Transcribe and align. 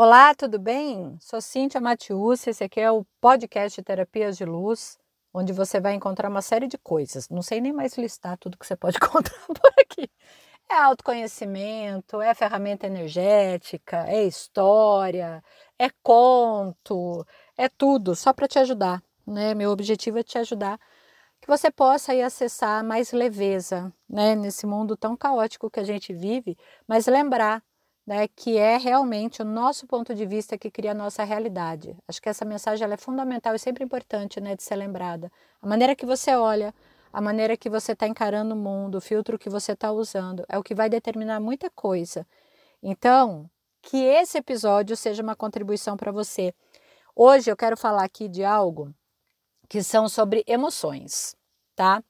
Olá, 0.00 0.32
tudo 0.32 0.60
bem? 0.60 1.18
Sou 1.20 1.40
Cíntia 1.40 1.80
Matius, 1.80 2.46
esse 2.46 2.62
aqui 2.62 2.80
é 2.80 2.88
o 2.88 3.04
podcast 3.20 3.82
Terapias 3.82 4.36
de 4.36 4.44
Luz, 4.44 4.96
onde 5.34 5.52
você 5.52 5.80
vai 5.80 5.92
encontrar 5.92 6.28
uma 6.28 6.40
série 6.40 6.68
de 6.68 6.78
coisas. 6.78 7.28
Não 7.28 7.42
sei 7.42 7.60
nem 7.60 7.72
mais 7.72 7.98
listar 7.98 8.38
tudo 8.38 8.56
que 8.56 8.64
você 8.64 8.76
pode 8.76 8.94
encontrar 9.02 9.44
por 9.48 9.72
aqui. 9.76 10.08
É 10.70 10.74
autoconhecimento, 10.74 12.20
é 12.20 12.32
ferramenta 12.32 12.86
energética, 12.86 14.04
é 14.06 14.22
história, 14.22 15.42
é 15.76 15.90
conto, 16.00 17.26
é 17.56 17.68
tudo, 17.68 18.14
só 18.14 18.32
para 18.32 18.46
te 18.46 18.60
ajudar. 18.60 19.02
Né? 19.26 19.52
Meu 19.52 19.72
objetivo 19.72 20.20
é 20.20 20.22
te 20.22 20.38
ajudar 20.38 20.78
que 21.40 21.48
você 21.48 21.72
possa 21.72 22.12
aí 22.12 22.22
acessar 22.22 22.84
mais 22.84 23.10
leveza 23.10 23.92
né? 24.08 24.36
nesse 24.36 24.64
mundo 24.64 24.96
tão 24.96 25.16
caótico 25.16 25.68
que 25.68 25.80
a 25.80 25.84
gente 25.84 26.14
vive, 26.14 26.56
mas 26.86 27.08
lembrar 27.08 27.64
né, 28.08 28.26
que 28.26 28.56
é 28.56 28.78
realmente 28.78 29.42
o 29.42 29.44
nosso 29.44 29.86
ponto 29.86 30.14
de 30.14 30.24
vista 30.24 30.56
que 30.56 30.70
cria 30.70 30.92
a 30.92 30.94
nossa 30.94 31.22
realidade. 31.24 31.94
Acho 32.08 32.22
que 32.22 32.28
essa 32.30 32.42
mensagem 32.42 32.82
ela 32.82 32.94
é 32.94 32.96
fundamental 32.96 33.54
e 33.54 33.58
sempre 33.58 33.84
importante 33.84 34.40
né, 34.40 34.56
de 34.56 34.62
ser 34.62 34.76
lembrada. 34.76 35.30
A 35.60 35.66
maneira 35.66 35.94
que 35.94 36.06
você 36.06 36.34
olha, 36.34 36.74
a 37.12 37.20
maneira 37.20 37.54
que 37.54 37.68
você 37.68 37.92
está 37.92 38.08
encarando 38.08 38.54
o 38.54 38.56
mundo, 38.56 38.94
o 38.94 39.00
filtro 39.02 39.38
que 39.38 39.50
você 39.50 39.72
está 39.72 39.92
usando, 39.92 40.42
é 40.48 40.56
o 40.56 40.62
que 40.62 40.74
vai 40.74 40.88
determinar 40.88 41.38
muita 41.38 41.68
coisa. 41.68 42.26
Então, 42.82 43.44
que 43.82 43.98
esse 43.98 44.38
episódio 44.38 44.96
seja 44.96 45.22
uma 45.22 45.36
contribuição 45.36 45.94
para 45.94 46.10
você. 46.10 46.54
Hoje 47.14 47.50
eu 47.50 47.56
quero 47.58 47.76
falar 47.76 48.04
aqui 48.04 48.26
de 48.26 48.42
algo 48.42 48.90
que 49.68 49.82
são 49.82 50.08
sobre 50.08 50.42
emoções, 50.46 51.36
tá? 51.76 52.02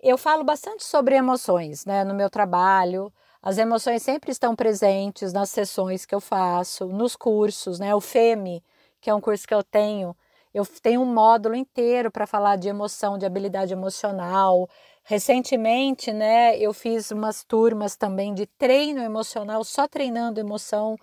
Eu 0.00 0.16
falo 0.16 0.42
bastante 0.42 0.82
sobre 0.82 1.14
emoções, 1.14 1.84
né, 1.84 2.04
no 2.04 2.14
meu 2.14 2.30
trabalho, 2.30 3.12
as 3.46 3.58
emoções 3.58 4.02
sempre 4.02 4.32
estão 4.32 4.56
presentes 4.56 5.32
nas 5.32 5.50
sessões 5.50 6.04
que 6.04 6.12
eu 6.12 6.20
faço, 6.20 6.86
nos 6.86 7.14
cursos, 7.14 7.78
né? 7.78 7.94
O 7.94 8.00
FEME, 8.00 8.60
que 9.00 9.08
é 9.08 9.14
um 9.14 9.20
curso 9.20 9.46
que 9.46 9.54
eu 9.54 9.62
tenho, 9.62 10.16
eu 10.52 10.66
tenho 10.66 11.00
um 11.00 11.04
módulo 11.04 11.54
inteiro 11.54 12.10
para 12.10 12.26
falar 12.26 12.56
de 12.56 12.66
emoção, 12.68 13.16
de 13.16 13.24
habilidade 13.24 13.72
emocional. 13.72 14.68
Recentemente, 15.04 16.12
né, 16.12 16.58
eu 16.58 16.72
fiz 16.74 17.12
umas 17.12 17.44
turmas 17.44 17.94
também 17.94 18.34
de 18.34 18.46
treino 18.46 19.00
emocional, 19.00 19.62
só 19.62 19.86
treinando 19.86 20.40
emoção, 20.40 20.96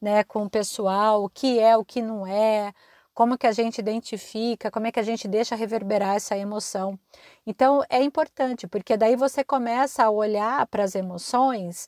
né, 0.00 0.24
com 0.24 0.44
o 0.44 0.50
pessoal, 0.50 1.22
o 1.24 1.28
que 1.28 1.58
é, 1.58 1.76
o 1.76 1.84
que 1.84 2.00
não 2.00 2.26
é, 2.26 2.72
como 3.20 3.36
que 3.36 3.46
a 3.46 3.52
gente 3.52 3.76
identifica, 3.76 4.70
como 4.70 4.86
é 4.86 4.90
que 4.90 4.98
a 4.98 5.02
gente 5.02 5.28
deixa 5.28 5.54
reverberar 5.54 6.16
essa 6.16 6.38
emoção. 6.38 6.98
Então 7.46 7.84
é 7.90 8.02
importante, 8.02 8.66
porque 8.66 8.96
daí 8.96 9.14
você 9.14 9.44
começa 9.44 10.02
a 10.02 10.08
olhar 10.08 10.66
para 10.68 10.84
as 10.84 10.94
emoções 10.94 11.86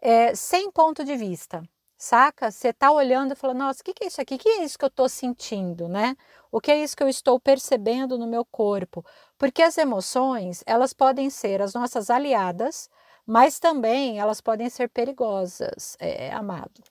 é, 0.00 0.34
sem 0.34 0.72
ponto 0.72 1.04
de 1.04 1.14
vista, 1.14 1.62
saca? 1.96 2.50
Você 2.50 2.70
está 2.70 2.90
olhando 2.90 3.34
e 3.34 3.36
falando, 3.36 3.58
nossa, 3.58 3.82
o 3.82 3.84
que, 3.84 3.94
que 3.94 4.02
é 4.02 4.08
isso 4.08 4.20
aqui? 4.20 4.34
O 4.34 4.38
que 4.38 4.48
é 4.48 4.64
isso 4.64 4.76
que 4.76 4.84
eu 4.84 4.88
estou 4.88 5.08
sentindo, 5.08 5.86
né? 5.86 6.16
O 6.50 6.60
que 6.60 6.72
é 6.72 6.82
isso 6.82 6.96
que 6.96 7.04
eu 7.04 7.08
estou 7.08 7.38
percebendo 7.38 8.18
no 8.18 8.26
meu 8.26 8.44
corpo? 8.44 9.06
Porque 9.38 9.62
as 9.62 9.78
emoções, 9.78 10.64
elas 10.66 10.92
podem 10.92 11.30
ser 11.30 11.62
as 11.62 11.72
nossas 11.72 12.10
aliadas, 12.10 12.90
mas 13.24 13.60
também 13.60 14.18
elas 14.18 14.40
podem 14.40 14.68
ser 14.68 14.88
perigosas, 14.88 15.96
é, 16.00 16.32
amado. 16.32 16.82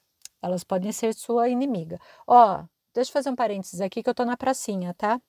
Elas 0.42 0.64
podem 0.64 0.94
ser 0.94 1.14
sua 1.14 1.50
inimiga. 1.50 2.00
Ó, 2.26 2.64
Deixa 2.94 3.10
eu 3.10 3.14
fazer 3.14 3.30
um 3.30 3.36
parênteses 3.36 3.82
aqui 3.82 4.04
que 4.04 4.10
eu 4.10 4.14
tô 4.14 4.24
na 4.24 4.38
pracinha, 4.38 4.94
tá? 4.94 5.20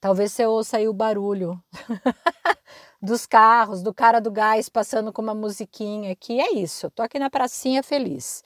Talvez 0.00 0.32
você 0.32 0.44
ouça 0.44 0.76
aí 0.76 0.88
o 0.88 0.92
barulho 0.92 1.62
dos 3.00 3.26
carros, 3.26 3.82
do 3.82 3.94
cara 3.94 4.20
do 4.20 4.30
gás 4.30 4.68
passando 4.68 5.12
com 5.12 5.22
uma 5.22 5.34
musiquinha 5.34 6.12
aqui. 6.12 6.40
É 6.40 6.52
isso, 6.52 6.90
tô 6.90 7.02
aqui 7.02 7.18
na 7.18 7.30
pracinha 7.30 7.82
feliz. 7.82 8.42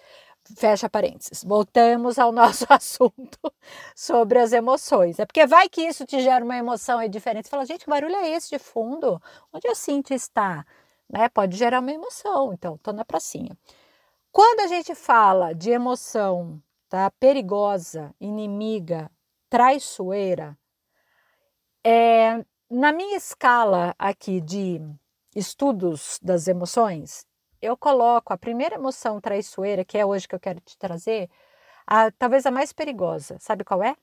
Fecha 0.56 0.89
parênteses. 0.89 1.43
Voltamos 1.43 2.19
ao 2.19 2.31
nosso 2.33 2.65
assunto 2.69 3.39
sobre 3.95 4.39
as 4.39 4.53
emoções. 4.53 5.19
É 5.19 5.27
porque 5.27 5.47
vai 5.47 5.69
que 5.69 5.83
isso 5.83 6.06
te 6.06 6.21
gera 6.21 6.45
uma 6.45 6.56
emoção 6.56 6.99
aí 6.99 7.09
diferente. 7.09 7.47
Você 7.47 7.51
fala, 7.51 7.67
gente, 7.67 7.84
que 7.84 7.91
barulho 7.91 8.15
é 8.17 8.31
esse 8.31 8.51
de 8.51 8.59
fundo? 8.59 9.21
Onde 9.53 9.69
a 9.69 9.75
Cintia 9.75 10.16
está? 10.16 10.65
Né? 11.10 11.28
Pode 11.28 11.56
gerar 11.56 11.81
uma 11.81 11.93
emoção. 11.93 12.53
Então, 12.53 12.78
tô 12.78 12.93
na 12.93 13.05
pracinha. 13.05 13.56
Quando 14.31 14.60
a 14.60 14.66
gente 14.69 14.95
fala 14.95 15.55
de 15.55 15.71
emoção 15.71 16.62
tá? 16.88 17.10
perigosa, 17.12 18.15
inimiga, 18.21 19.10
traiçoeira, 19.49 20.59
é, 21.84 22.44
na 22.71 22.93
minha 22.93 23.16
escala 23.16 23.94
aqui 23.99 24.41
de 24.41 24.81
estudos 25.34 26.19
das 26.22 26.48
emoções, 26.48 27.27
eu 27.60 27.77
coloco 27.77 28.32
a 28.32 28.38
primeira 28.38 28.77
emoção 28.77 29.21
traiçoeira, 29.21 29.84
que 29.84 29.98
é 29.98 30.04
hoje 30.04 30.28
que 30.28 30.34
eu 30.34 30.41
quero 30.41 30.60
te 30.60 30.77
trazer, 30.78 31.31
a, 31.87 32.10
talvez 32.12 32.47
a 32.47 32.50
mais 32.50 32.72
perigosa. 32.72 33.38
Sabe 33.41 33.65
qual 33.65 33.82
é? 33.82 33.97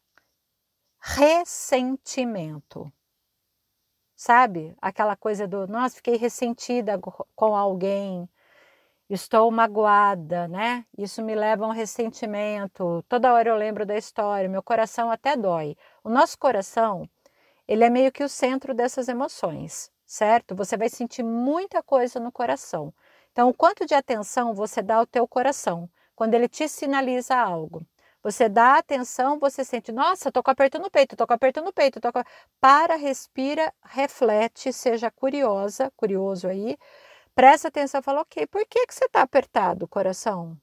Ressentimento. 1.00 2.92
Sabe? 4.16 4.76
Aquela 4.82 5.16
coisa 5.16 5.48
do, 5.48 5.68
nossa, 5.68 5.96
fiquei 5.98 6.18
ressentida 6.18 7.00
com 7.36 7.56
alguém, 7.56 8.28
estou 9.10 9.52
magoada, 9.52 10.48
né? 10.48 10.86
Isso 10.98 11.22
me 11.24 11.36
leva 11.36 11.66
a 11.66 11.68
um 11.68 11.72
ressentimento. 11.72 13.04
Toda 13.08 13.34
hora 13.34 13.50
eu 13.50 13.56
lembro 13.56 13.86
da 13.86 13.98
história, 13.98 14.50
meu 14.50 14.64
coração 14.64 15.12
até 15.12 15.36
dói. 15.36 15.76
O 16.04 16.10
nosso 16.10 16.38
coração, 16.38 17.08
ele 17.68 17.84
é 17.84 17.90
meio 17.90 18.12
que 18.12 18.24
o 18.24 18.30
centro 18.30 18.74
dessas 18.74 19.08
emoções, 19.08 19.92
certo? 20.06 20.56
Você 20.56 20.78
vai 20.78 20.90
sentir 20.90 21.24
muita 21.24 21.84
coisa 21.84 22.20
no 22.20 22.32
coração. 22.32 22.94
Então, 23.32 23.50
o 23.50 23.54
quanto 23.54 23.86
de 23.86 23.94
atenção 23.94 24.54
você 24.54 24.82
dá 24.82 24.96
ao 24.96 25.06
teu 25.06 25.28
coração 25.28 25.90
quando 26.16 26.34
ele 26.34 26.48
te 26.48 26.68
sinaliza 26.68 27.36
algo? 27.36 27.86
Você 28.24 28.50
dá 28.50 28.78
atenção, 28.80 29.38
você 29.38 29.64
sente, 29.64 29.92
nossa, 29.92 30.32
tô 30.32 30.42
com 30.42 30.50
aperto 30.50 30.80
no 30.80 30.90
peito, 30.90 31.16
tô 31.16 31.28
com 31.28 31.34
aperto 31.34 31.62
no 31.62 31.72
peito, 31.72 32.02
tô 32.02 32.12
com... 32.12 32.24
Para, 32.60 32.96
respira, 32.96 33.72
reflete, 33.84 34.74
seja 34.74 35.12
curiosa, 35.12 35.92
curioso 35.96 36.48
aí, 36.48 36.76
presta 37.36 37.68
atenção 37.68 38.00
e 38.00 38.04
fala, 38.04 38.22
ok, 38.22 38.48
por 38.48 38.66
que, 38.66 38.88
que 38.88 38.94
você 38.96 39.06
está 39.06 39.22
apertado, 39.22 39.88
coração? 39.88 40.54
O 40.54 40.58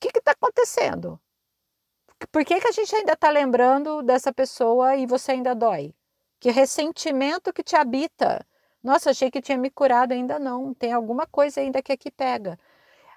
que 0.00 0.18
está 0.18 0.32
acontecendo? 0.32 1.20
Por 2.32 2.44
que, 2.44 2.60
que 2.60 2.68
a 2.68 2.72
gente 2.72 2.94
ainda 2.96 3.12
está 3.12 3.30
lembrando 3.30 4.02
dessa 4.02 4.32
pessoa 4.32 4.96
e 4.96 5.06
você 5.06 5.32
ainda 5.32 5.54
dói? 5.54 5.94
Que 6.38 6.50
ressentimento 6.50 7.52
que 7.52 7.62
te 7.62 7.76
habita? 7.76 8.46
Nossa, 8.82 9.10
achei 9.10 9.30
que 9.30 9.42
tinha 9.42 9.58
me 9.58 9.70
curado, 9.70 10.12
ainda 10.12 10.38
não. 10.38 10.72
Tem 10.72 10.92
alguma 10.92 11.26
coisa 11.26 11.60
ainda 11.60 11.82
que 11.82 11.92
aqui 11.92 12.10
pega. 12.10 12.58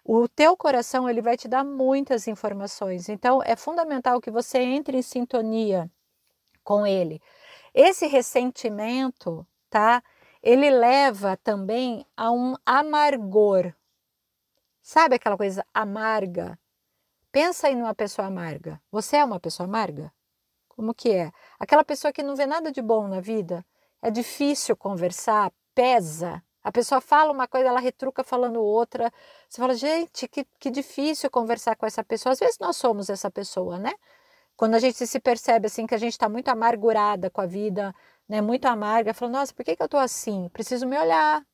O 0.03 0.27
teu 0.27 0.57
coração 0.57 1.09
ele 1.09 1.21
vai 1.21 1.37
te 1.37 1.47
dar 1.47 1.63
muitas 1.63 2.27
informações. 2.27 3.07
Então 3.07 3.41
é 3.43 3.55
fundamental 3.55 4.19
que 4.19 4.29
você 4.29 4.59
entre 4.59 4.97
em 4.97 5.01
sintonia 5.01 5.89
com 6.63 6.85
ele. 6.85 7.21
Esse 7.73 8.07
ressentimento, 8.07 9.47
tá? 9.69 10.03
Ele 10.43 10.69
leva 10.69 11.37
também 11.37 12.05
a 12.17 12.29
um 12.29 12.55
amargor. 12.65 13.73
Sabe 14.81 15.15
aquela 15.15 15.37
coisa 15.37 15.65
amarga? 15.73 16.59
Pensa 17.31 17.67
aí 17.67 17.75
numa 17.75 17.95
pessoa 17.95 18.27
amarga. 18.27 18.81
Você 18.91 19.15
é 19.15 19.23
uma 19.23 19.39
pessoa 19.39 19.65
amarga? 19.65 20.11
Como 20.67 20.93
que 20.93 21.11
é? 21.11 21.31
Aquela 21.57 21.83
pessoa 21.85 22.11
que 22.11 22.21
não 22.21 22.35
vê 22.35 22.45
nada 22.45 22.71
de 22.73 22.81
bom 22.81 23.07
na 23.07 23.21
vida. 23.21 23.65
É 24.01 24.11
difícil 24.11 24.75
conversar, 24.75 25.49
pesa. 25.73 26.43
A 26.61 26.71
pessoa 26.71 26.99
fala 26.99 27.31
uma 27.31 27.47
coisa, 27.47 27.69
ela 27.69 27.79
retruca 27.79 28.23
falando 28.23 28.61
outra. 28.61 29.11
Você 29.47 29.61
fala, 29.61 29.75
gente, 29.75 30.27
que, 30.27 30.45
que 30.59 30.69
difícil 30.69 31.31
conversar 31.31 31.77
com 31.77 31.85
essa 31.85 32.03
pessoa. 32.03 32.33
Às 32.33 32.39
vezes 32.39 32.59
nós 32.59 32.75
somos 32.75 33.09
essa 33.09 33.31
pessoa, 33.31 33.79
né? 33.79 33.93
Quando 34.57 34.75
a 34.75 34.79
gente 34.79 35.07
se 35.07 35.19
percebe 35.19 35.67
assim 35.67 35.87
que 35.87 35.95
a 35.95 35.97
gente 35.97 36.13
está 36.13 36.27
muito 36.29 36.49
amargurada 36.49 37.29
com 37.29 37.41
a 37.41 37.45
vida, 37.45 37.95
né, 38.27 38.41
muito 38.41 38.65
amarga, 38.65 39.13
falando, 39.13 39.35
nossa, 39.35 39.53
por 39.53 39.65
que, 39.65 39.75
que 39.75 39.81
eu 39.81 39.85
estou 39.85 39.99
assim? 39.99 40.49
Preciso 40.49 40.87
me 40.87 40.97
olhar. 40.97 41.45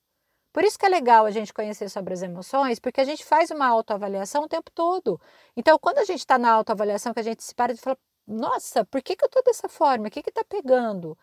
Por 0.52 0.64
isso 0.64 0.80
que 0.80 0.86
é 0.86 0.90
legal 0.90 1.26
a 1.26 1.32
gente 1.32 1.54
conhecer 1.54 1.90
sobre 1.90 2.14
as 2.14 2.22
emoções, 2.22 2.80
porque 2.80 3.02
a 3.02 3.04
gente 3.04 3.24
faz 3.24 3.52
uma 3.52 3.68
autoavaliação 3.68 4.44
o 4.44 4.48
tempo 4.48 4.72
todo. 4.72 5.22
Então, 5.56 5.78
quando 5.80 6.00
a 6.00 6.04
gente 6.04 6.20
está 6.20 6.38
na 6.38 6.52
autoavaliação, 6.52 7.14
que 7.14 7.20
a 7.20 7.24
gente 7.24 7.44
se 7.44 7.54
para 7.54 7.72
e 7.72 7.78
fala, 7.78 7.98
nossa, 8.28 8.86
por 8.86 9.02
que, 9.02 9.16
que 9.16 9.24
eu 9.24 9.28
estou 9.28 9.44
dessa 9.44 9.70
forma? 9.70 10.08
O 10.08 10.12
que 10.12 10.20
está 10.20 10.44
pegando? 10.44 11.18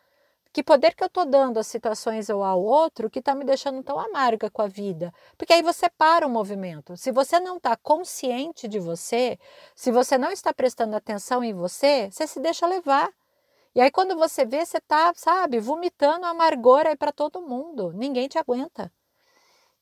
Que 0.52 0.62
poder 0.62 0.94
que 0.94 1.02
eu 1.02 1.06
estou 1.08 1.26
dando 1.26 1.58
às 1.58 1.66
situações 1.66 2.30
ou 2.30 2.42
ao 2.42 2.62
outro 2.62 3.10
que 3.10 3.18
está 3.18 3.34
me 3.34 3.44
deixando 3.44 3.82
tão 3.82 3.98
amarga 4.00 4.48
com 4.50 4.62
a 4.62 4.66
vida? 4.66 5.12
Porque 5.36 5.52
aí 5.52 5.62
você 5.62 5.90
para 5.90 6.26
o 6.26 6.30
movimento. 6.30 6.96
Se 6.96 7.12
você 7.12 7.38
não 7.38 7.58
está 7.58 7.76
consciente 7.76 8.66
de 8.66 8.78
você, 8.78 9.38
se 9.74 9.92
você 9.92 10.16
não 10.16 10.30
está 10.30 10.54
prestando 10.54 10.96
atenção 10.96 11.44
em 11.44 11.52
você, 11.52 12.08
você 12.10 12.26
se 12.26 12.40
deixa 12.40 12.66
levar. 12.66 13.12
E 13.76 13.80
aí, 13.82 13.90
quando 13.90 14.16
você 14.16 14.46
vê, 14.46 14.64
você 14.64 14.80
tá, 14.80 15.12
sabe, 15.14 15.60
vomitando 15.60 16.24
amargor 16.24 16.86
aí 16.86 16.96
para 16.96 17.12
todo 17.12 17.42
mundo. 17.42 17.92
Ninguém 17.92 18.26
te 18.26 18.38
aguenta. 18.38 18.90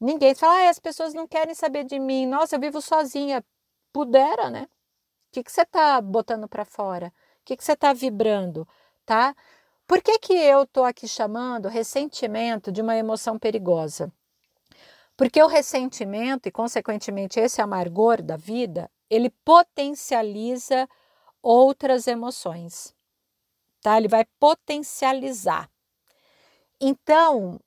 Ninguém. 0.01 0.35
Fala, 0.35 0.67
ah, 0.67 0.69
as 0.69 0.81
pessoas 0.81 1.15
não 1.15 1.29
querem 1.29 1.55
saber 1.55 1.85
de 1.85 2.01
mim. 2.01 2.27
Nossa, 2.27 2.57
eu 2.57 2.61
vivo 2.61 2.83
sozinha. 2.83 3.45
Pudera, 3.93 4.51
né? 4.51 4.65
O 4.65 5.33
que, 5.33 5.45
que 5.45 5.53
você 5.53 5.65
tá 5.65 6.01
botando 6.01 6.49
para 6.49 6.65
fora? 6.65 7.13
O 7.41 7.45
que, 7.45 7.57
que 7.57 7.63
você 7.65 7.77
tá 7.77 7.93
vibrando, 7.93 8.67
tá? 9.07 9.35
Por 9.87 10.03
que, 10.03 10.19
que 10.19 10.33
eu 10.33 10.67
tô 10.67 10.83
aqui 10.83 11.07
chamando 11.07 11.69
ressentimento 11.69 12.73
de 12.73 12.83
uma 12.83 12.97
emoção 12.97 13.39
perigosa? 13.39 14.13
Porque 15.17 15.41
o 15.43 15.47
ressentimento 15.47 16.49
e, 16.49 16.53
consequentemente, 16.53 17.39
esse 17.39 17.63
amargor 17.63 18.23
da 18.23 18.37
vida 18.37 18.91
ele 19.09 19.31
potencializa 19.45 20.89
outras 21.41 22.09
emoções, 22.09 22.94
tá? 23.85 23.99
Ele 23.99 24.09
vai 24.09 24.25
potencializar. 24.41 25.71
Então, 26.81 27.61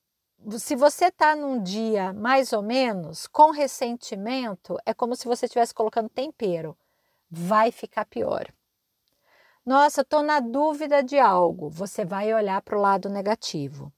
se 0.57 0.75
você 0.75 1.05
está 1.05 1.35
num 1.35 1.61
dia 1.61 2.11
mais 2.11 2.51
ou 2.53 2.63
menos 2.63 3.27
com 3.27 3.51
ressentimento, 3.51 4.79
é 4.83 4.95
como 4.95 5.15
se 5.15 5.27
você 5.27 5.45
estivesse 5.45 5.75
colocando 5.75 6.09
tempero. 6.09 6.75
Vai 7.29 7.71
ficar 7.71 8.05
pior. 8.05 8.47
Nossa, 9.63 10.01
estou 10.01 10.23
na 10.23 10.39
dúvida 10.39 11.03
de 11.03 11.19
algo. 11.19 11.69
Você 11.69 12.03
vai 12.03 12.33
olhar 12.33 12.63
para 12.63 12.77
o 12.77 12.81
lado 12.81 13.09
negativo. 13.09 13.93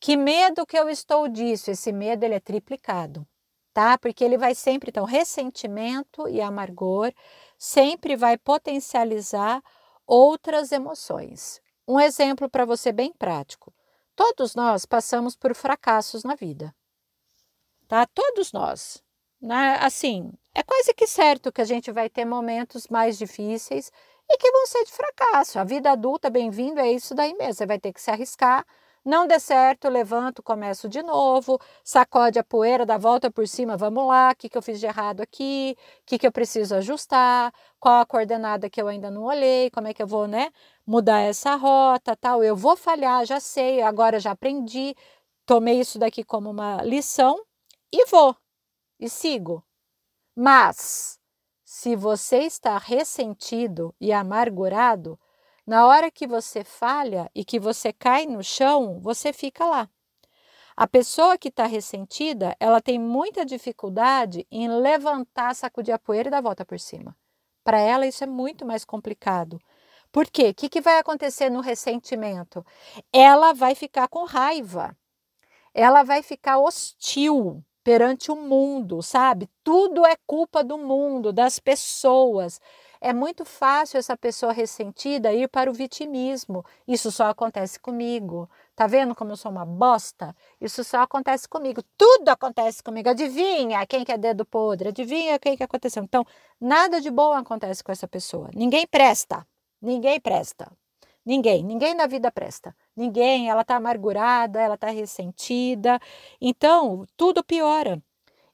Que 0.00 0.16
medo 0.16 0.64
que 0.64 0.78
eu 0.78 0.88
estou 0.88 1.28
disso? 1.28 1.70
Esse 1.70 1.92
medo 1.92 2.24
ele 2.24 2.34
é 2.34 2.40
triplicado, 2.40 3.26
tá? 3.74 3.98
Porque 3.98 4.24
ele 4.24 4.38
vai 4.38 4.54
sempre, 4.54 4.88
então, 4.88 5.04
ressentimento 5.04 6.28
e 6.28 6.40
amargor 6.40 7.12
sempre 7.58 8.16
vai 8.16 8.38
potencializar 8.38 9.62
outras 10.08 10.72
emoções. 10.72 11.60
Um 11.86 12.00
exemplo 12.00 12.48
para 12.48 12.64
você 12.64 12.90
bem 12.90 13.12
prático. 13.12 13.72
Todos 14.16 14.54
nós 14.54 14.86
passamos 14.86 15.36
por 15.36 15.54
fracassos 15.54 16.24
na 16.24 16.34
vida, 16.34 16.74
tá? 17.86 18.04
Todos 18.06 18.52
nós, 18.52 19.04
né? 19.40 19.76
Assim, 19.80 20.32
é 20.54 20.62
quase 20.62 20.92
que 20.94 21.06
certo 21.06 21.52
que 21.52 21.60
a 21.60 21.64
gente 21.64 21.92
vai 21.92 22.08
ter 22.08 22.24
momentos 22.24 22.88
mais 22.88 23.16
difíceis 23.16 23.92
e 24.28 24.36
que 24.38 24.50
vão 24.50 24.66
ser 24.66 24.84
de 24.84 24.92
fracasso. 24.92 25.58
A 25.58 25.64
vida 25.64 25.92
adulta, 25.92 26.28
bem-vindo, 26.28 26.80
é 26.80 26.90
isso 26.90 27.14
daí 27.14 27.32
mesmo. 27.34 27.54
Você 27.54 27.66
vai 27.66 27.78
ter 27.78 27.92
que 27.92 28.00
se 28.00 28.10
arriscar. 28.10 28.66
Não 29.04 29.26
der 29.26 29.40
certo, 29.40 29.88
levanto, 29.88 30.42
começo 30.42 30.88
de 30.88 31.02
novo, 31.02 31.58
sacode 31.82 32.38
a 32.38 32.44
poeira, 32.44 32.84
dá 32.84 32.98
volta 32.98 33.30
por 33.30 33.46
cima, 33.48 33.76
vamos 33.76 34.06
lá, 34.06 34.30
o 34.32 34.36
que, 34.36 34.48
que 34.48 34.58
eu 34.58 34.62
fiz 34.62 34.78
de 34.80 34.86
errado 34.86 35.20
aqui, 35.20 35.76
o 36.02 36.06
que, 36.06 36.18
que 36.18 36.26
eu 36.26 36.32
preciso 36.32 36.74
ajustar, 36.74 37.52
qual 37.80 38.00
a 38.00 38.06
coordenada 38.06 38.68
que 38.68 38.80
eu 38.80 38.88
ainda 38.88 39.10
não 39.10 39.24
olhei, 39.24 39.70
como 39.70 39.88
é 39.88 39.94
que 39.94 40.02
eu 40.02 40.06
vou, 40.06 40.26
né, 40.26 40.50
mudar 40.86 41.20
essa 41.20 41.54
rota, 41.56 42.16
tal. 42.16 42.42
Eu 42.44 42.56
vou 42.56 42.76
falhar, 42.76 43.24
já 43.24 43.40
sei, 43.40 43.82
agora 43.82 44.20
já 44.20 44.32
aprendi, 44.32 44.94
tomei 45.46 45.80
isso 45.80 45.98
daqui 45.98 46.22
como 46.24 46.50
uma 46.50 46.82
lição 46.82 47.38
e 47.92 48.04
vou, 48.06 48.36
e 49.00 49.08
sigo. 49.08 49.64
Mas 50.36 51.18
se 51.64 51.96
você 51.96 52.38
está 52.38 52.78
ressentido 52.78 53.94
e 54.00 54.12
amargurado, 54.12 55.18
na 55.68 55.86
hora 55.86 56.10
que 56.10 56.26
você 56.26 56.64
falha 56.64 57.30
e 57.34 57.44
que 57.44 57.60
você 57.60 57.92
cai 57.92 58.24
no 58.24 58.42
chão, 58.42 58.98
você 59.02 59.34
fica 59.34 59.66
lá. 59.66 59.86
A 60.74 60.86
pessoa 60.86 61.36
que 61.36 61.48
está 61.48 61.66
ressentida, 61.66 62.56
ela 62.58 62.80
tem 62.80 62.98
muita 62.98 63.44
dificuldade 63.44 64.46
em 64.50 64.66
levantar, 64.66 65.54
sacudir 65.54 65.92
a 65.92 65.98
poeira 65.98 66.28
e 66.28 66.30
dar 66.30 66.38
a 66.38 66.40
volta 66.40 66.64
por 66.64 66.80
cima. 66.80 67.14
Para 67.62 67.78
ela, 67.78 68.06
isso 68.06 68.24
é 68.24 68.26
muito 68.26 68.64
mais 68.64 68.82
complicado. 68.82 69.60
Por 70.10 70.30
quê? 70.30 70.48
O 70.48 70.54
que, 70.54 70.70
que 70.70 70.80
vai 70.80 70.98
acontecer 70.98 71.50
no 71.50 71.60
ressentimento? 71.60 72.64
Ela 73.12 73.52
vai 73.52 73.74
ficar 73.74 74.08
com 74.08 74.24
raiva, 74.24 74.96
ela 75.74 76.02
vai 76.02 76.22
ficar 76.22 76.60
hostil, 76.60 77.62
perante 77.88 78.30
o 78.30 78.36
mundo, 78.36 79.02
sabe? 79.02 79.48
Tudo 79.64 80.04
é 80.04 80.14
culpa 80.26 80.62
do 80.62 80.76
mundo, 80.76 81.32
das 81.32 81.58
pessoas. 81.58 82.60
É 83.00 83.12
muito 83.12 83.44
fácil 83.44 83.98
essa 83.98 84.16
pessoa 84.16 84.52
ressentida 84.52 85.32
ir 85.32 85.48
para 85.48 85.70
o 85.70 85.74
vitimismo. 85.74 86.64
Isso 86.86 87.10
só 87.10 87.28
acontece 87.28 87.78
comigo. 87.78 88.48
Tá 88.74 88.86
vendo 88.86 89.14
como 89.14 89.32
eu 89.32 89.36
sou 89.36 89.50
uma 89.50 89.64
bosta? 89.64 90.34
Isso 90.60 90.82
só 90.84 91.02
acontece 91.02 91.48
comigo. 91.48 91.82
Tudo 91.96 92.28
acontece 92.28 92.82
comigo. 92.82 93.08
Adivinha 93.08 93.86
quem 93.86 94.04
que 94.04 94.12
é 94.12 94.18
dedo 94.18 94.44
podre? 94.44 94.88
Adivinha 94.88 95.38
quem 95.38 95.56
que 95.56 95.62
aconteceu? 95.62 96.02
Então, 96.02 96.26
nada 96.60 97.00
de 97.00 97.10
bom 97.10 97.32
acontece 97.32 97.82
com 97.82 97.92
essa 97.92 98.08
pessoa. 98.08 98.50
Ninguém 98.54 98.86
presta. 98.86 99.46
Ninguém 99.80 100.20
presta. 100.20 100.70
Ninguém, 101.24 101.62
ninguém 101.62 101.94
na 101.94 102.06
vida 102.06 102.32
presta. 102.32 102.74
Ninguém, 102.96 103.50
ela 103.50 103.60
está 103.60 103.76
amargurada, 103.76 104.60
ela 104.60 104.76
está 104.76 104.88
ressentida. 104.88 106.00
Então, 106.40 107.06
tudo 107.18 107.44
piora. 107.44 108.02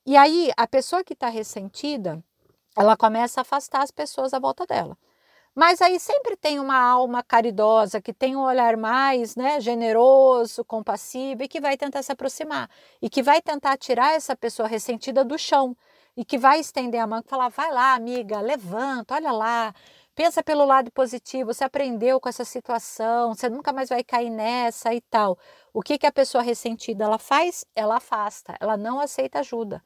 E 0.05 0.17
aí, 0.17 0.51
a 0.57 0.67
pessoa 0.67 1.05
que 1.05 1.13
está 1.13 1.29
ressentida, 1.29 2.23
ela 2.77 2.97
começa 2.97 3.41
a 3.41 3.43
afastar 3.43 3.83
as 3.83 3.91
pessoas 3.91 4.35
à 4.35 4.39
volta 4.39 4.67
dela. 4.67 4.97
Mas 5.55 5.81
aí 5.81 6.01
sempre 6.01 6.37
tem 6.37 6.59
uma 6.59 6.77
alma 6.77 7.23
caridosa, 7.23 8.01
que 8.01 8.13
tem 8.13 8.35
um 8.37 8.43
olhar 8.43 8.77
mais 8.77 9.37
né, 9.37 9.61
generoso, 9.61 10.65
compassivo 10.65 11.45
e 11.45 11.49
que 11.49 11.61
vai 11.61 11.77
tentar 11.77 12.03
se 12.03 12.11
aproximar. 12.11 12.69
E 13.01 13.09
que 13.09 13.23
vai 13.23 13.41
tentar 13.41 13.77
tirar 13.77 14.15
essa 14.15 14.35
pessoa 14.35 14.69
ressentida 14.69 15.25
do 15.25 15.39
chão. 15.39 15.77
E 16.17 16.25
que 16.25 16.39
vai 16.39 16.61
estender 16.61 17.01
a 17.01 17.07
mão 17.07 17.21
e 17.25 17.29
falar: 17.29 17.49
vai 17.51 17.73
lá, 17.73 17.95
amiga, 17.95 18.41
levanta, 18.41 19.15
olha 19.15 19.33
lá, 19.33 19.75
Pensa 20.15 20.45
pelo 20.45 20.65
lado 20.65 20.93
positivo, 20.93 21.53
você 21.53 21.65
aprendeu 21.65 22.21
com 22.21 22.29
essa 22.29 22.45
situação, 22.45 23.35
você 23.35 23.49
nunca 23.49 23.73
mais 23.73 23.89
vai 23.89 24.05
cair 24.05 24.31
nessa 24.31 24.95
e 24.95 25.01
tal. 25.01 25.37
O 25.73 25.83
que, 25.83 25.99
que 25.99 26.07
a 26.07 26.13
pessoa 26.13 26.43
ressentida 26.43 27.05
ela 27.05 27.19
faz? 27.19 27.65
Ela 27.75 27.97
afasta, 27.97 28.57
ela 28.61 28.77
não 28.77 29.01
aceita 29.01 29.41
ajuda. 29.41 29.83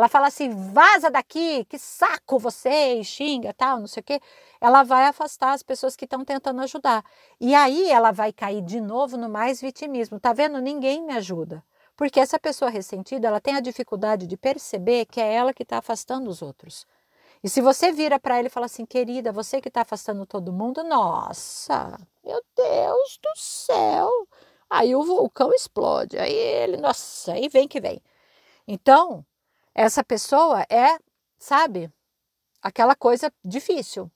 Ela 0.00 0.08
fala 0.08 0.28
assim: 0.28 0.48
vaza 0.72 1.10
daqui, 1.10 1.64
que 1.66 1.78
saco 1.78 2.38
você, 2.38 3.04
xinga, 3.04 3.52
tal, 3.52 3.78
não 3.78 3.86
sei 3.86 4.00
o 4.00 4.04
quê. 4.04 4.18
Ela 4.58 4.82
vai 4.82 5.04
afastar 5.04 5.52
as 5.52 5.62
pessoas 5.62 5.94
que 5.94 6.06
estão 6.06 6.24
tentando 6.24 6.62
ajudar. 6.62 7.04
E 7.38 7.54
aí 7.54 7.90
ela 7.90 8.10
vai 8.10 8.32
cair 8.32 8.62
de 8.62 8.80
novo 8.80 9.18
no 9.18 9.28
mais 9.28 9.60
vitimismo. 9.60 10.18
Tá 10.18 10.32
vendo? 10.32 10.58
Ninguém 10.58 11.02
me 11.02 11.12
ajuda. 11.12 11.62
Porque 11.96 12.18
essa 12.18 12.38
pessoa 12.38 12.70
ressentida, 12.70 13.28
ela 13.28 13.42
tem 13.42 13.54
a 13.56 13.60
dificuldade 13.60 14.26
de 14.26 14.38
perceber 14.38 15.04
que 15.04 15.20
é 15.20 15.34
ela 15.34 15.52
que 15.52 15.64
está 15.64 15.76
afastando 15.76 16.30
os 16.30 16.40
outros. 16.40 16.86
E 17.44 17.48
se 17.48 17.60
você 17.60 17.92
vira 17.92 18.18
para 18.18 18.38
ele 18.38 18.48
e 18.48 18.50
fala 18.50 18.66
assim, 18.66 18.86
querida, 18.86 19.32
você 19.32 19.60
que 19.60 19.68
está 19.68 19.82
afastando 19.82 20.24
todo 20.24 20.50
mundo, 20.50 20.82
nossa, 20.82 21.98
meu 22.24 22.42
Deus 22.56 23.18
do 23.22 23.32
céu. 23.36 24.10
Aí 24.70 24.94
o 24.94 25.02
vulcão 25.02 25.52
explode, 25.52 26.16
aí 26.16 26.32
ele, 26.32 26.78
nossa, 26.78 27.32
aí 27.34 27.48
vem 27.50 27.68
que 27.68 27.80
vem. 27.80 28.00
Então, 28.66 29.24
essa 29.80 30.04
pessoa 30.04 30.60
é, 30.68 30.98
sabe, 31.38 31.90
aquela 32.60 32.94
coisa 32.94 33.32
difícil. 33.42 34.10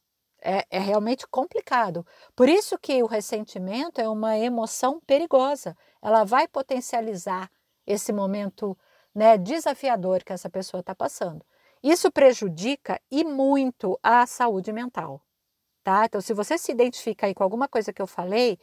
É, 0.46 0.62
é 0.68 0.78
realmente 0.78 1.26
complicado. 1.26 2.06
Por 2.36 2.50
isso 2.50 2.78
que 2.78 3.02
o 3.02 3.06
ressentimento 3.06 3.98
é 3.98 4.06
uma 4.06 4.36
emoção 4.36 5.00
perigosa. 5.06 5.74
Ela 6.02 6.22
vai 6.22 6.46
potencializar 6.46 7.50
esse 7.86 8.12
momento 8.12 8.76
né, 9.14 9.38
desafiador 9.38 10.22
que 10.22 10.34
essa 10.34 10.50
pessoa 10.50 10.82
está 10.82 10.94
passando. 10.94 11.42
Isso 11.82 12.12
prejudica 12.12 13.00
e 13.10 13.24
muito 13.24 13.98
a 14.02 14.26
saúde 14.26 14.70
mental, 14.70 15.22
tá? 15.82 16.04
Então, 16.04 16.20
se 16.20 16.34
você 16.34 16.58
se 16.58 16.72
identifica 16.72 17.26
aí 17.26 17.34
com 17.34 17.42
alguma 17.42 17.68
coisa 17.68 17.90
que 17.90 18.02
eu 18.02 18.06
falei, 18.06 18.58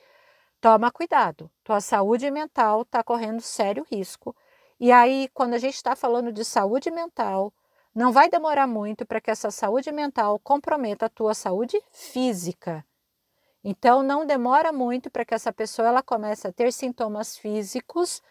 toma 0.60 0.92
cuidado. 0.92 1.50
Tua 1.64 1.82
saúde 1.82 2.30
mental 2.30 2.84
está 2.84 3.04
correndo 3.04 3.42
sério 3.42 3.84
risco. 3.92 4.36
E 4.82 4.92
aí, 4.92 5.30
quando 5.32 5.54
a 5.54 5.60
gente 5.60 5.76
está 5.76 5.96
falando 5.96 6.32
de 6.32 6.44
saúde 6.44 6.90
mental, 6.90 7.54
não 7.94 8.12
vai 8.12 8.28
demorar 8.28 8.66
muito 8.66 9.06
para 9.06 9.22
que 9.22 9.30
essa 9.30 9.52
saúde 9.52 9.92
mental 9.92 10.40
comprometa 10.40 11.06
a 11.06 11.10
tua 11.10 11.36
saúde 11.36 11.80
física. 11.92 12.84
Então, 13.64 14.02
não 14.02 14.26
demora 14.26 14.72
muito 14.72 15.12
para 15.12 15.24
que 15.24 15.36
essa 15.36 15.54
pessoa 15.54 15.88
ela 15.88 16.02
comece 16.02 16.48
a 16.48 16.52
ter 16.52 16.74
sintomas 16.74 17.38
físicos, 17.38 18.24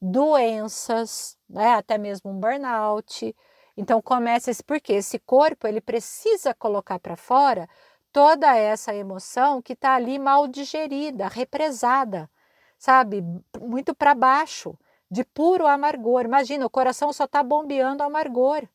doenças, 0.00 1.36
né? 1.50 1.72
até 1.74 1.98
mesmo 1.98 2.30
um 2.30 2.38
burnout, 2.38 3.34
então 3.76 4.00
começa 4.00 4.48
esse 4.48 4.62
porque 4.62 4.92
esse 4.92 5.18
corpo 5.18 5.66
ele 5.66 5.80
precisa 5.80 6.54
colocar 6.54 7.00
para 7.00 7.16
fora 7.16 7.68
toda 8.12 8.56
essa 8.56 8.94
emoção 8.94 9.60
que 9.60 9.72
está 9.72 9.96
ali 9.96 10.20
mal 10.20 10.46
digerida, 10.46 11.26
represada, 11.26 12.30
sabe, 12.78 13.24
muito 13.60 13.92
para 13.92 14.14
baixo, 14.14 14.78
de 15.10 15.24
puro 15.24 15.66
amargor. 15.66 16.24
Imagina, 16.24 16.66
o 16.66 16.70
coração 16.70 17.12
só 17.12 17.24
está 17.24 17.42
bombeando 17.42 18.02
amargor. 18.02 18.66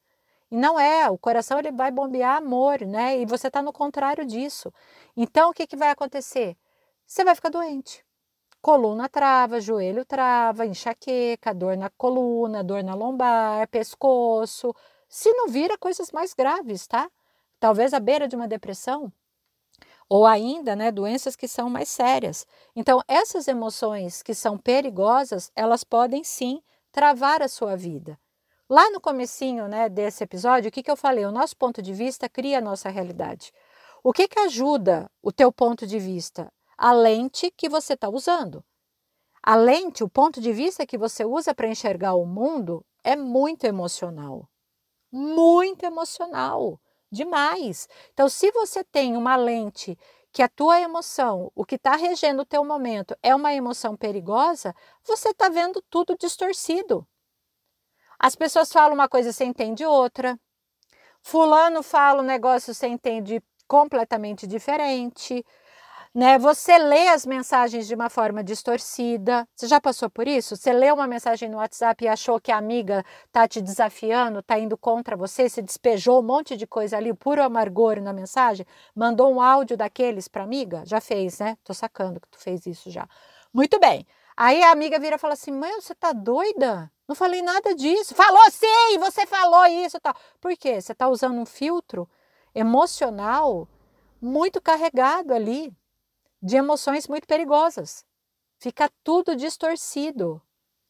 E 0.50 0.56
não 0.58 0.80
é, 0.80 1.10
o 1.10 1.18
coração 1.18 1.60
ele 1.60 1.72
vai 1.72 1.92
bombear 1.92 2.38
amor, 2.38 2.82
né? 2.82 3.20
E 3.20 3.26
você 3.26 3.48
está 3.48 3.62
no 3.62 3.72
contrário 3.72 4.26
disso. 4.26 4.74
Então 5.16 5.50
o 5.52 5.54
que, 5.54 5.66
que 5.66 5.78
vai 5.78 5.90
acontecer? 5.90 6.58
Você 7.08 7.24
vai 7.24 7.36
ficar 7.36 7.50
doente. 7.50 8.06
Coluna 8.62 9.10
trava, 9.10 9.60
joelho 9.60 10.06
trava, 10.06 10.66
enxaqueca, 10.66 11.54
dor 11.54 11.78
na 11.78 11.90
coluna, 11.90 12.64
dor 12.64 12.84
na 12.84 12.94
lombar, 12.94 13.68
pescoço, 13.70 14.74
se 15.10 15.34
não 15.34 15.48
vira 15.48 15.78
coisas 15.78 16.12
mais 16.12 16.34
graves, 16.34 16.86
tá? 16.88 17.10
Talvez 17.60 17.94
à 17.94 18.00
beira 18.00 18.28
de 18.28 18.36
uma 18.36 18.48
depressão 18.48 19.12
ou 20.13 20.25
ainda, 20.25 20.75
né, 20.75 20.91
doenças 20.91 21.38
que 21.38 21.48
são 21.48 21.70
mais 21.70 21.88
sérias. 21.88 22.46
Então, 22.75 23.01
essas 23.08 23.48
emoções 23.48 24.22
que 24.22 24.34
são 24.34 24.58
perigosas, 24.58 25.50
elas 25.56 25.86
podem 25.86 26.22
sim 26.22 26.62
travar 26.91 27.41
a 27.41 27.48
sua 27.48 27.77
vida. 27.77 28.20
Lá 28.70 28.89
no 28.89 29.00
comecinho, 29.00 29.70
né, 29.70 29.88
desse 29.88 30.22
episódio, 30.22 30.68
o 30.68 30.72
que, 30.72 30.84
que 30.84 30.91
eu 30.91 30.98
falei? 30.98 31.24
O 31.24 31.32
nosso 31.32 31.56
ponto 31.56 31.82
de 31.82 31.94
vista 31.94 32.27
cria 32.27 32.58
a 32.58 32.62
nossa 32.62 32.89
realidade. 32.89 33.53
O 34.03 34.12
que, 34.12 34.27
que 34.27 34.38
ajuda 34.38 35.10
o 35.22 35.32
teu 35.32 35.50
ponto 35.50 35.88
de 35.88 35.98
vista? 35.98 36.51
A 36.77 36.91
lente 36.91 37.50
que 37.50 37.70
você 37.70 37.94
está 37.94 38.10
usando. 38.10 38.62
A 39.41 39.56
lente, 39.56 40.03
o 40.03 40.10
ponto 40.10 40.41
de 40.41 40.51
vista 40.51 40.86
que 40.86 40.98
você 40.98 41.24
usa 41.24 41.56
para 41.56 41.70
enxergar 41.70 42.15
o 42.15 42.25
mundo 42.25 42.86
é 43.01 43.15
muito 43.15 43.63
emocional 43.63 44.46
muito 45.12 45.84
emocional. 45.84 46.80
Demais. 47.12 47.88
Então, 48.13 48.30
se 48.30 48.51
você 48.51 48.84
tem 48.84 49.18
uma 49.18 49.36
lente 49.36 49.98
que 50.32 50.41
a 50.41 50.48
tua 50.48 50.80
emoção, 50.80 51.51
o 51.53 51.65
que 51.65 51.75
está 51.75 51.96
regendo 51.96 52.44
o 52.44 52.46
teu 52.46 52.63
momento 52.63 53.15
é 53.22 53.36
uma 53.36 53.53
emoção 53.53 53.98
perigosa, 53.98 54.74
você 55.03 55.30
está 55.30 55.50
vendo 55.50 55.82
tudo 55.89 56.15
distorcido. 56.18 57.06
As 58.18 58.36
pessoas 58.36 58.72
falam 58.72 58.94
uma 58.94 59.10
coisa, 59.10 59.34
você 59.34 59.44
entende 59.44 59.86
outra. 59.86 60.39
Fulano 61.22 61.84
fala 61.84 62.22
um 62.22 62.25
negócio, 62.25 62.74
você 62.74 62.88
entende 62.88 63.41
completamente 63.68 64.48
diferente 64.48 65.46
né? 66.13 66.38
Você 66.38 66.77
lê 66.77 67.08
as 67.08 67.25
mensagens 67.25 67.88
de 67.88 67.96
uma 67.96 68.10
forma 68.10 68.44
distorcida. 68.44 69.48
Você 69.56 69.68
já 69.68 69.80
passou 69.80 70.10
por 70.10 70.27
isso? 70.27 70.56
Você 70.56 70.74
lê 70.74 70.91
uma 70.91 71.08
mensagem 71.08 71.50
no 71.50 71.58
WhatsApp 71.58 72.03
e 72.03 72.08
achou 72.08 72.39
que 72.39 72.51
a 72.51 72.58
amiga 72.58 73.03
tá 73.32 73.48
te 73.48 73.62
desafiando, 73.62 74.44
tá 74.44 74.60
indo 74.60 74.77
contra 74.77 75.15
você, 75.15 75.48
você 75.48 75.62
despejou 75.62 76.20
um 76.20 76.24
monte 76.24 76.58
de 76.58 76.68
coisa 76.68 76.98
ali, 76.98 77.13
puro 77.13 77.41
amargor 77.41 78.01
na 78.01 78.12
mensagem, 78.13 78.65
mandou 78.96 79.34
um 79.34 79.41
áudio 79.41 79.77
daqueles 79.77 80.27
para 80.27 80.44
amiga? 80.44 80.84
Já 80.86 81.00
fez, 81.00 81.39
né? 81.39 81.58
Tô 81.63 81.74
sacando 81.74 82.20
que 82.20 82.27
tu 82.30 82.38
fez 82.39 82.65
isso 82.65 82.89
já. 82.91 83.08
Muito 83.53 83.80
bem. 83.80 84.06
Aí 84.36 84.62
a 84.63 84.72
amiga 84.72 85.00
vira 85.00 85.15
e 85.15 85.20
fala 85.20 85.34
assim: 85.34 85.51
"Mãe, 85.51 85.80
você 85.80 85.94
tá 85.96 86.12
doida? 86.13 86.91
Não 87.08 87.15
falei 87.15 87.41
nada 87.41 87.74
disso". 87.75 88.15
Falou 88.15 88.41
sim, 88.51 88.98
você 89.00 89.25
falou 89.25 89.65
isso, 89.68 90.00
tal. 90.00 90.15
Por 90.41 90.56
quê? 90.58 90.82
Você 90.82 90.94
tá 90.96 91.08
usando 91.10 91.38
um 91.39 91.46
filtro 91.46 92.10
emocional 92.53 93.68
muito 94.22 94.62
carregado 94.62 95.34
ali 95.34 95.74
de 96.42 96.56
emoções 96.56 97.08
muito 97.08 97.28
perigosas. 97.28 98.04
Fica 98.58 98.90
tudo 99.04 99.36
distorcido. 99.36 100.42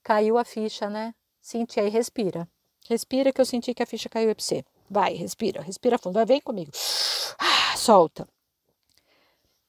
Caiu 0.04 0.38
a 0.38 0.46
ficha, 0.46 0.90
né? 0.90 1.14
Sente 1.42 1.80
aí, 1.80 1.90
respira. 1.90 2.48
Respira 2.88 3.34
que 3.34 3.42
eu 3.42 3.46
senti 3.46 3.74
que 3.74 3.84
a 3.84 3.86
ficha 3.86 4.10
caiu 4.10 4.34
para 4.34 4.44
você. 4.44 4.66
Vai, 4.90 5.14
respira, 5.14 5.62
respira 5.62 5.98
fundo. 5.98 6.14
Vai, 6.14 6.26
vem 6.26 6.42
comigo. 6.42 6.72
Ah, 7.38 7.76
solta. 7.78 8.28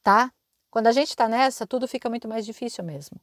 Tá? 0.01 0.31
Quando 0.69 0.87
a 0.87 0.91
gente 0.91 1.09
está 1.09 1.27
nessa, 1.27 1.67
tudo 1.67 1.87
fica 1.87 2.09
muito 2.09 2.27
mais 2.27 2.45
difícil 2.45 2.83
mesmo. 2.83 3.19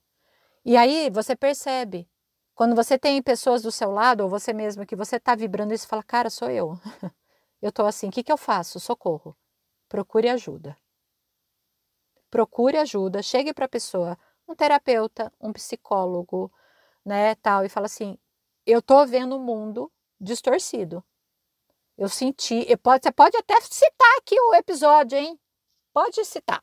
E 0.64 0.76
aí 0.76 1.10
você 1.10 1.34
percebe. 1.34 2.08
Quando 2.54 2.76
você 2.76 2.98
tem 2.98 3.22
pessoas 3.22 3.62
do 3.62 3.72
seu 3.72 3.90
lado, 3.90 4.22
ou 4.22 4.28
você 4.28 4.52
mesmo, 4.52 4.86
que 4.86 4.94
você 4.94 5.16
está 5.16 5.34
vibrando 5.34 5.72
isso, 5.72 5.88
fala, 5.88 6.02
cara, 6.02 6.28
sou 6.28 6.50
eu. 6.50 6.78
eu 7.60 7.70
estou 7.70 7.86
assim, 7.86 8.08
o 8.08 8.10
que, 8.10 8.22
que 8.22 8.32
eu 8.32 8.36
faço? 8.36 8.78
Socorro. 8.78 9.36
Procure 9.88 10.28
ajuda 10.28 10.76
procure 12.30 12.78
ajuda, 12.78 13.22
chegue 13.22 13.52
para 13.52 13.66
a 13.66 13.68
pessoa, 13.68 14.18
um 14.48 14.54
terapeuta, 14.54 15.32
um 15.40 15.52
psicólogo, 15.52 16.52
né, 17.04 17.34
tal, 17.36 17.64
e 17.64 17.68
fala 17.68 17.86
assim: 17.86 18.18
eu 18.66 18.80
tô 18.80 19.04
vendo 19.06 19.36
o 19.36 19.40
mundo 19.40 19.90
distorcido. 20.20 21.04
Eu 21.98 22.08
senti, 22.08 22.64
pode, 22.78 23.04
você 23.04 23.12
pode 23.12 23.36
até 23.36 23.60
citar 23.60 24.16
aqui 24.18 24.38
o 24.40 24.54
episódio, 24.54 25.18
hein? 25.18 25.38
Pode 25.92 26.24
citar. 26.24 26.62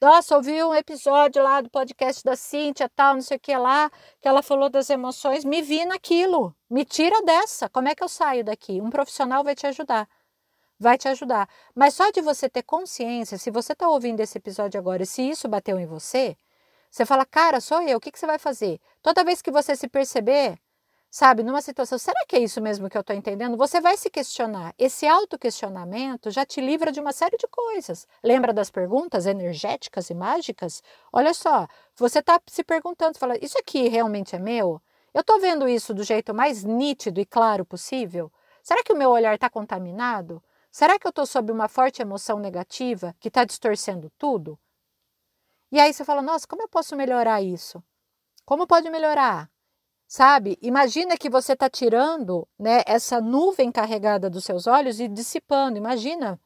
Nossa, 0.00 0.36
ouvi 0.36 0.62
um 0.62 0.74
episódio 0.74 1.42
lá 1.42 1.60
do 1.60 1.68
podcast 1.68 2.24
da 2.24 2.36
Cíntia, 2.36 2.88
tal, 2.88 3.14
não 3.14 3.20
sei 3.20 3.36
o 3.36 3.40
que 3.40 3.54
lá, 3.56 3.90
que 4.20 4.26
ela 4.28 4.42
falou 4.42 4.70
das 4.70 4.88
emoções, 4.88 5.44
me 5.44 5.60
vi 5.60 5.84
naquilo. 5.84 6.56
Me 6.70 6.84
tira 6.84 7.20
dessa. 7.22 7.68
Como 7.68 7.88
é 7.88 7.94
que 7.94 8.02
eu 8.02 8.08
saio 8.08 8.44
daqui? 8.44 8.80
Um 8.80 8.90
profissional 8.90 9.44
vai 9.44 9.54
te 9.54 9.66
ajudar 9.66 10.08
vai 10.80 10.96
te 10.96 11.06
ajudar. 11.08 11.46
Mas 11.74 11.94
só 11.94 12.10
de 12.10 12.22
você 12.22 12.48
ter 12.48 12.62
consciência, 12.62 13.36
se 13.36 13.50
você 13.50 13.74
está 13.74 13.88
ouvindo 13.88 14.20
esse 14.20 14.38
episódio 14.38 14.80
agora 14.80 15.02
e 15.02 15.06
se 15.06 15.22
isso 15.22 15.46
bateu 15.46 15.78
em 15.78 15.86
você, 15.86 16.36
você 16.90 17.04
fala, 17.04 17.24
cara, 17.26 17.60
sou 17.60 17.82
eu, 17.82 17.98
o 17.98 18.00
que, 18.00 18.10
que 18.10 18.18
você 18.18 18.26
vai 18.26 18.38
fazer? 18.38 18.80
Toda 19.02 19.22
vez 19.22 19.42
que 19.42 19.50
você 19.50 19.76
se 19.76 19.86
perceber, 19.86 20.58
sabe, 21.10 21.42
numa 21.42 21.60
situação, 21.60 21.98
será 21.98 22.24
que 22.26 22.34
é 22.34 22.40
isso 22.40 22.60
mesmo 22.60 22.88
que 22.88 22.96
eu 22.96 23.02
estou 23.02 23.14
entendendo? 23.14 23.56
Você 23.58 23.80
vai 23.80 23.96
se 23.96 24.08
questionar. 24.10 24.74
Esse 24.78 25.06
autoquestionamento 25.06 26.30
já 26.30 26.44
te 26.44 26.60
livra 26.60 26.90
de 26.90 26.98
uma 26.98 27.12
série 27.12 27.36
de 27.36 27.46
coisas. 27.46 28.08
Lembra 28.24 28.52
das 28.52 28.70
perguntas 28.70 29.26
energéticas 29.26 30.08
e 30.08 30.14
mágicas? 30.14 30.82
Olha 31.12 31.34
só, 31.34 31.68
você 31.94 32.20
está 32.20 32.40
se 32.46 32.64
perguntando, 32.64 33.18
fala, 33.18 33.36
isso 33.44 33.58
aqui 33.58 33.86
realmente 33.86 34.34
é 34.34 34.38
meu? 34.38 34.80
Eu 35.12 35.20
estou 35.20 35.38
vendo 35.40 35.68
isso 35.68 35.92
do 35.92 36.02
jeito 36.02 36.32
mais 36.32 36.64
nítido 36.64 37.20
e 37.20 37.26
claro 37.26 37.64
possível? 37.64 38.32
Será 38.62 38.82
que 38.82 38.92
o 38.92 38.96
meu 38.96 39.10
olhar 39.10 39.34
está 39.34 39.50
contaminado? 39.50 40.42
Será 40.70 40.98
que 40.98 41.06
eu 41.06 41.10
estou 41.10 41.26
sob 41.26 41.50
uma 41.50 41.68
forte 41.68 42.00
emoção 42.00 42.38
negativa 42.38 43.14
que 43.18 43.28
está 43.28 43.44
distorcendo 43.44 44.10
tudo? 44.16 44.58
E 45.72 45.80
aí 45.80 45.92
você 45.92 46.04
fala, 46.04 46.22
nossa, 46.22 46.46
como 46.46 46.62
eu 46.62 46.68
posso 46.68 46.94
melhorar 46.94 47.42
isso? 47.42 47.82
Como 48.44 48.66
pode 48.66 48.88
melhorar? 48.88 49.50
Sabe? 50.06 50.58
Imagina 50.60 51.16
que 51.16 51.30
você 51.30 51.52
está 51.52 51.68
tirando 51.68 52.46
né, 52.58 52.82
essa 52.86 53.20
nuvem 53.20 53.70
carregada 53.70 54.30
dos 54.30 54.44
seus 54.44 54.66
olhos 54.66 55.00
e 55.00 55.08
dissipando. 55.08 55.76
Imagina. 55.76 56.40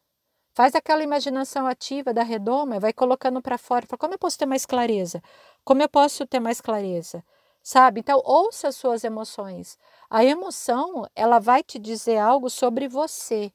Faz 0.57 0.75
aquela 0.75 1.03
imaginação 1.03 1.67
ativa 1.67 2.15
da 2.15 2.23
redoma, 2.23 2.79
vai 2.79 2.93
colocando 2.93 3.43
para 3.43 3.59
fora. 3.59 3.87
Fala, 3.87 3.99
como 3.99 4.15
eu 4.15 4.19
posso 4.19 4.39
ter 4.39 4.47
mais 4.47 4.65
clareza? 4.65 5.21
Como 5.65 5.83
eu 5.83 5.89
posso 5.89 6.27
ter 6.27 6.39
mais 6.39 6.61
clareza? 6.61 7.25
Sabe? 7.63 8.01
Então, 8.01 8.23
ouça 8.25 8.69
as 8.69 8.77
suas 8.77 9.03
emoções. 9.03 9.77
A 10.09 10.25
emoção, 10.25 11.09
ela 11.15 11.41
vai 11.41 11.63
te 11.63 11.79
dizer 11.79 12.19
algo 12.19 12.49
sobre 12.49 12.87
você 12.87 13.53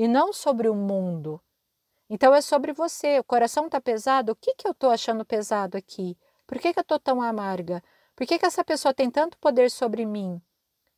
e 0.00 0.08
não 0.08 0.32
sobre 0.32 0.66
o 0.66 0.74
mundo. 0.74 1.38
Então 2.08 2.34
é 2.34 2.40
sobre 2.40 2.72
você. 2.72 3.18
O 3.18 3.24
coração 3.24 3.66
está 3.66 3.78
pesado. 3.78 4.32
O 4.32 4.34
que, 4.34 4.54
que 4.54 4.66
eu 4.66 4.72
estou 4.72 4.88
achando 4.88 5.26
pesado 5.26 5.76
aqui? 5.76 6.16
Por 6.46 6.58
que, 6.58 6.72
que 6.72 6.78
eu 6.78 6.82
estou 6.82 6.98
tão 6.98 7.20
amarga? 7.20 7.84
Por 8.16 8.26
que, 8.26 8.38
que 8.38 8.46
essa 8.46 8.64
pessoa 8.64 8.94
tem 8.94 9.10
tanto 9.10 9.36
poder 9.36 9.70
sobre 9.70 10.06
mim? 10.06 10.40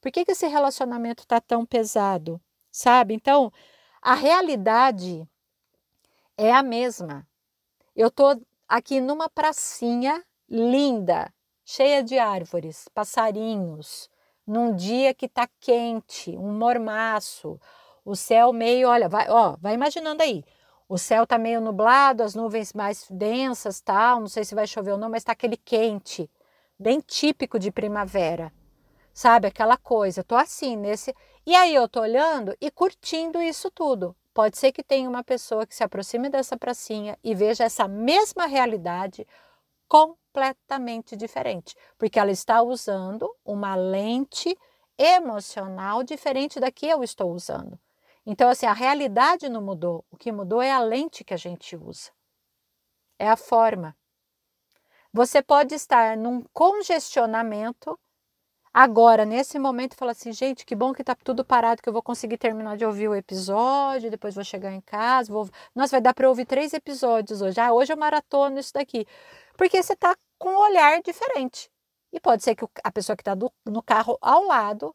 Por 0.00 0.12
que, 0.12 0.24
que 0.24 0.30
esse 0.30 0.46
relacionamento 0.46 1.24
está 1.24 1.40
tão 1.40 1.66
pesado? 1.66 2.40
Sabe? 2.70 3.12
Então, 3.12 3.52
a 4.00 4.14
realidade 4.14 5.28
é 6.36 6.52
a 6.52 6.62
mesma. 6.62 7.26
Eu 7.96 8.06
estou 8.06 8.40
aqui 8.68 9.00
numa 9.00 9.28
pracinha 9.28 10.24
linda, 10.48 11.34
cheia 11.64 12.04
de 12.04 12.20
árvores, 12.20 12.86
passarinhos, 12.94 14.08
num 14.46 14.76
dia 14.76 15.12
que 15.12 15.26
está 15.26 15.48
quente, 15.58 16.36
um 16.38 16.56
mormaço, 16.56 17.60
o 18.04 18.16
céu 18.16 18.52
meio, 18.52 18.88
olha, 18.88 19.08
vai, 19.08 19.28
ó, 19.28 19.56
vai 19.60 19.74
imaginando 19.74 20.22
aí. 20.22 20.44
O 20.88 20.98
céu 20.98 21.26
tá 21.26 21.38
meio 21.38 21.60
nublado, 21.60 22.22
as 22.22 22.34
nuvens 22.34 22.72
mais 22.72 23.06
densas, 23.10 23.80
tal, 23.80 24.20
não 24.20 24.26
sei 24.26 24.44
se 24.44 24.54
vai 24.54 24.66
chover 24.66 24.92
ou 24.92 24.98
não, 24.98 25.08
mas 25.08 25.24
tá 25.24 25.32
aquele 25.32 25.56
quente, 25.56 26.30
bem 26.78 27.00
típico 27.00 27.58
de 27.58 27.70
primavera. 27.70 28.52
Sabe 29.14 29.46
aquela 29.46 29.76
coisa? 29.76 30.24
Tô 30.24 30.34
assim 30.34 30.76
nesse, 30.76 31.14
e 31.46 31.54
aí 31.54 31.74
eu 31.74 31.88
tô 31.88 32.00
olhando 32.00 32.56
e 32.60 32.70
curtindo 32.70 33.40
isso 33.40 33.70
tudo. 33.70 34.16
Pode 34.34 34.56
ser 34.56 34.72
que 34.72 34.82
tenha 34.82 35.08
uma 35.08 35.22
pessoa 35.22 35.66
que 35.66 35.74
se 35.74 35.84
aproxime 35.84 36.28
dessa 36.28 36.56
pracinha 36.56 37.18
e 37.22 37.34
veja 37.34 37.64
essa 37.64 37.86
mesma 37.86 38.46
realidade 38.46 39.26
completamente 39.86 41.14
diferente, 41.14 41.76
porque 41.98 42.18
ela 42.18 42.30
está 42.30 42.62
usando 42.62 43.30
uma 43.44 43.74
lente 43.74 44.56
emocional 44.96 46.02
diferente 46.02 46.58
da 46.58 46.70
que 46.70 46.86
eu 46.86 47.02
estou 47.02 47.32
usando. 47.32 47.78
Então, 48.24 48.48
assim, 48.48 48.66
a 48.66 48.72
realidade 48.72 49.48
não 49.48 49.60
mudou. 49.60 50.04
O 50.10 50.16
que 50.16 50.30
mudou 50.30 50.62
é 50.62 50.70
a 50.70 50.80
lente 50.80 51.24
que 51.24 51.34
a 51.34 51.36
gente 51.36 51.76
usa. 51.76 52.10
É 53.18 53.28
a 53.28 53.36
forma. 53.36 53.96
Você 55.12 55.42
pode 55.42 55.74
estar 55.74 56.16
num 56.16 56.42
congestionamento 56.52 57.98
agora, 58.72 59.24
nesse 59.24 59.58
momento, 59.58 59.92
e 59.92 59.96
falar 59.96 60.12
assim: 60.12 60.32
gente, 60.32 60.64
que 60.64 60.74
bom 60.74 60.92
que 60.92 61.04
tá 61.04 61.14
tudo 61.14 61.44
parado, 61.44 61.82
que 61.82 61.88
eu 61.88 61.92
vou 61.92 62.02
conseguir 62.02 62.38
terminar 62.38 62.76
de 62.76 62.84
ouvir 62.84 63.08
o 63.08 63.14
episódio, 63.14 64.10
depois 64.10 64.34
vou 64.34 64.44
chegar 64.44 64.72
em 64.72 64.80
casa. 64.80 65.32
Vou... 65.32 65.48
Nossa, 65.74 65.92
vai 65.92 66.00
dar 66.00 66.14
para 66.14 66.28
ouvir 66.28 66.46
três 66.46 66.72
episódios 66.72 67.42
hoje. 67.42 67.60
Ah, 67.60 67.72
hoje 67.72 67.92
eu 67.92 67.96
maratono 67.96 68.58
isso 68.58 68.72
daqui. 68.72 69.06
Porque 69.56 69.82
você 69.82 69.94
tá 69.96 70.16
com 70.38 70.50
um 70.50 70.58
olhar 70.58 71.02
diferente. 71.02 71.70
E 72.12 72.20
pode 72.20 72.42
ser 72.42 72.54
que 72.54 72.66
a 72.84 72.92
pessoa 72.92 73.16
que 73.16 73.22
está 73.22 73.34
no 73.66 73.82
carro 73.82 74.18
ao 74.20 74.44
lado 74.44 74.94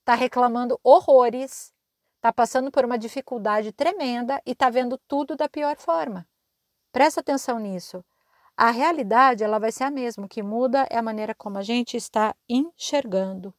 está 0.00 0.14
reclamando 0.14 0.78
horrores 0.82 1.73
está 2.24 2.32
passando 2.32 2.70
por 2.70 2.86
uma 2.86 2.96
dificuldade 2.96 3.70
tremenda 3.70 4.40
e 4.46 4.52
está 4.52 4.70
vendo 4.70 4.96
tudo 5.06 5.36
da 5.36 5.46
pior 5.46 5.76
forma. 5.76 6.26
Presta 6.90 7.20
atenção 7.20 7.58
nisso. 7.58 8.02
A 8.56 8.70
realidade 8.70 9.44
ela 9.44 9.58
vai 9.58 9.70
ser 9.70 9.84
a 9.84 9.90
mesma, 9.90 10.24
o 10.24 10.28
que 10.28 10.42
muda 10.42 10.86
é 10.88 10.96
a 10.96 11.02
maneira 11.02 11.34
como 11.34 11.58
a 11.58 11.62
gente 11.62 11.98
está 11.98 12.34
enxergando. 12.48 13.52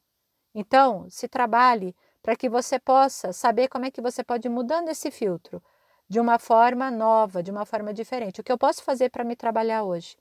Então, 0.52 1.06
se 1.08 1.28
trabalhe 1.28 1.94
para 2.20 2.34
que 2.34 2.48
você 2.48 2.76
possa 2.76 3.32
saber 3.32 3.68
como 3.68 3.84
é 3.84 3.90
que 3.90 4.00
você 4.00 4.24
pode 4.24 4.48
ir 4.48 4.50
mudando 4.50 4.88
esse 4.88 5.12
filtro 5.12 5.62
de 6.08 6.18
uma 6.18 6.36
forma 6.36 6.90
nova, 6.90 7.44
de 7.44 7.52
uma 7.52 7.64
forma 7.64 7.94
diferente. 7.94 8.40
O 8.40 8.44
que 8.44 8.50
eu 8.50 8.58
posso 8.58 8.82
fazer 8.82 9.10
para 9.10 9.22
me 9.22 9.36
trabalhar 9.36 9.84
hoje? 9.84 10.16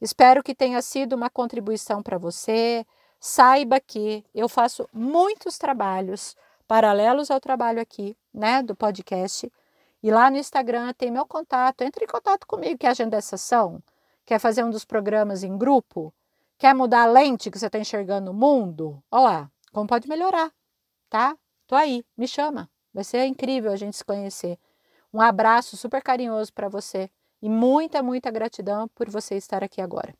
Espero 0.00 0.42
que 0.42 0.54
tenha 0.54 0.82
sido 0.82 1.12
uma 1.12 1.30
contribuição 1.30 2.02
para 2.02 2.18
você. 2.18 2.84
Saiba 3.20 3.78
que 3.78 4.24
eu 4.34 4.48
faço 4.48 4.88
muitos 4.92 5.58
trabalhos 5.58 6.34
paralelos 6.68 7.30
ao 7.30 7.40
trabalho 7.40 7.80
aqui, 7.80 8.16
né, 8.32 8.62
do 8.62 8.76
podcast. 8.76 9.50
E 10.02 10.10
lá 10.10 10.30
no 10.30 10.36
Instagram 10.36 10.92
tem 10.92 11.10
meu 11.10 11.26
contato. 11.26 11.82
Entre 11.82 12.04
em 12.04 12.08
contato 12.08 12.46
comigo, 12.46 12.78
quer 12.78 12.88
agendar 12.88 13.22
sessão? 13.22 13.82
Quer 14.24 14.38
fazer 14.38 14.62
um 14.62 14.70
dos 14.70 14.84
programas 14.84 15.42
em 15.42 15.56
grupo? 15.56 16.14
Quer 16.58 16.74
mudar 16.74 17.04
a 17.04 17.06
lente 17.06 17.50
que 17.50 17.58
você 17.58 17.66
está 17.66 17.78
enxergando 17.78 18.30
o 18.30 18.34
mundo? 18.34 19.02
Olha 19.10 19.22
lá, 19.22 19.50
como 19.72 19.88
pode 19.88 20.08
melhorar, 20.08 20.52
tá? 21.08 21.36
Tô 21.66 21.74
aí, 21.74 22.04
me 22.16 22.28
chama. 22.28 22.70
Vai 22.92 23.04
ser 23.04 23.24
incrível 23.24 23.72
a 23.72 23.76
gente 23.76 23.96
se 23.96 24.04
conhecer. 24.04 24.58
Um 25.12 25.20
abraço 25.20 25.76
super 25.76 26.02
carinhoso 26.02 26.52
para 26.52 26.68
você 26.68 27.10
e 27.40 27.48
muita, 27.48 28.02
muita 28.02 28.30
gratidão 28.30 28.88
por 28.88 29.08
você 29.08 29.36
estar 29.36 29.64
aqui 29.64 29.80
agora. 29.80 30.14